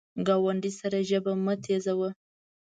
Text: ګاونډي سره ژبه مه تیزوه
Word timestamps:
ګاونډي 0.27 0.71
سره 0.79 0.97
ژبه 1.09 1.31
مه 1.43 1.53
تیزوه 1.63 2.09